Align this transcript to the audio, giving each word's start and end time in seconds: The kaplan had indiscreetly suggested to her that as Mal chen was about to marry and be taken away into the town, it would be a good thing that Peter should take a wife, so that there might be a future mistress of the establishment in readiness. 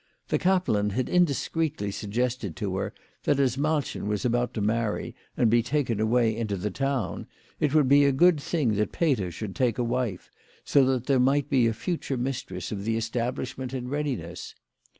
The 0.29 0.39
kaplan 0.39 0.89
had 0.89 1.09
indiscreetly 1.09 1.91
suggested 1.91 2.55
to 2.55 2.75
her 2.77 2.91
that 3.25 3.39
as 3.39 3.55
Mal 3.55 3.83
chen 3.83 4.07
was 4.07 4.25
about 4.25 4.51
to 4.55 4.59
marry 4.61 5.13
and 5.37 5.47
be 5.47 5.61
taken 5.61 5.99
away 5.99 6.35
into 6.35 6.57
the 6.57 6.71
town, 6.71 7.27
it 7.59 7.75
would 7.75 7.87
be 7.87 8.05
a 8.05 8.11
good 8.11 8.41
thing 8.41 8.73
that 8.77 8.91
Peter 8.93 9.29
should 9.29 9.55
take 9.55 9.77
a 9.77 9.83
wife, 9.83 10.31
so 10.65 10.83
that 10.85 11.05
there 11.05 11.19
might 11.19 11.51
be 11.51 11.67
a 11.67 11.73
future 11.75 12.17
mistress 12.17 12.71
of 12.71 12.83
the 12.83 12.97
establishment 12.97 13.75
in 13.75 13.89
readiness. 13.89 14.55